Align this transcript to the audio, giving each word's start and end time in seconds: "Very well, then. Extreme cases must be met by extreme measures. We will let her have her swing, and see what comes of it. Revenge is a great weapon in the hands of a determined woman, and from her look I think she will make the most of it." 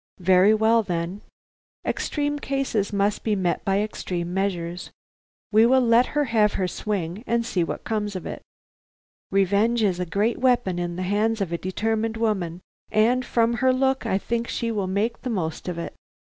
"Very 0.23 0.55
well, 0.55 0.81
then. 0.81 1.21
Extreme 1.85 2.39
cases 2.39 2.91
must 2.91 3.23
be 3.23 3.35
met 3.35 3.63
by 3.63 3.79
extreme 3.83 4.33
measures. 4.33 4.89
We 5.51 5.67
will 5.67 5.79
let 5.79 6.07
her 6.17 6.23
have 6.23 6.53
her 6.53 6.67
swing, 6.67 7.23
and 7.27 7.45
see 7.45 7.63
what 7.63 7.83
comes 7.83 8.15
of 8.15 8.25
it. 8.25 8.41
Revenge 9.29 9.83
is 9.83 9.99
a 9.99 10.07
great 10.07 10.39
weapon 10.39 10.79
in 10.79 10.95
the 10.95 11.03
hands 11.03 11.39
of 11.39 11.51
a 11.51 11.57
determined 11.59 12.17
woman, 12.17 12.61
and 12.91 13.23
from 13.23 13.57
her 13.61 13.71
look 13.71 14.07
I 14.07 14.17
think 14.17 14.47
she 14.47 14.71
will 14.71 14.87
make 14.87 15.21
the 15.21 15.29
most 15.29 15.67
of 15.67 15.77
it." 15.77 15.93